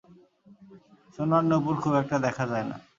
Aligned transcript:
সোনার 1.15 1.43
নূপুর 1.49 1.75
খুব 1.83 1.93
একটা 2.01 2.17
দেখা 2.25 2.43
যায় 2.51 2.65
না। 2.69 2.75